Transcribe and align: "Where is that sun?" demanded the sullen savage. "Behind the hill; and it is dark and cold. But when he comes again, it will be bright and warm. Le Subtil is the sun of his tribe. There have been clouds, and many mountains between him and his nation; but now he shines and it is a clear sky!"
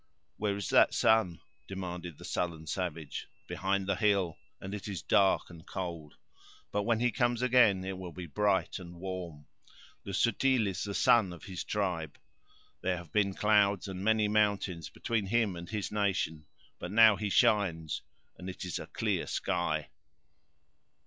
"Where 0.37 0.57
is 0.57 0.71
that 0.71 0.95
sun?" 0.95 1.41
demanded 1.67 2.17
the 2.17 2.25
sullen 2.25 2.65
savage. 2.65 3.27
"Behind 3.45 3.85
the 3.85 3.95
hill; 3.97 4.39
and 4.59 4.73
it 4.73 4.87
is 4.87 5.03
dark 5.03 5.51
and 5.51 5.63
cold. 5.67 6.15
But 6.71 6.81
when 6.87 6.99
he 6.99 7.11
comes 7.11 7.43
again, 7.43 7.83
it 7.85 7.99
will 7.99 8.11
be 8.11 8.25
bright 8.25 8.79
and 8.79 8.95
warm. 8.95 9.45
Le 10.03 10.13
Subtil 10.15 10.65
is 10.65 10.83
the 10.83 10.95
sun 10.95 11.31
of 11.31 11.43
his 11.43 11.63
tribe. 11.63 12.17
There 12.81 12.97
have 12.97 13.11
been 13.11 13.35
clouds, 13.35 13.87
and 13.87 14.03
many 14.03 14.27
mountains 14.27 14.89
between 14.89 15.27
him 15.27 15.55
and 15.55 15.69
his 15.69 15.91
nation; 15.91 16.47
but 16.79 16.91
now 16.91 17.15
he 17.15 17.29
shines 17.29 18.01
and 18.39 18.49
it 18.49 18.65
is 18.65 18.79
a 18.79 18.87
clear 18.87 19.27
sky!" 19.27 19.91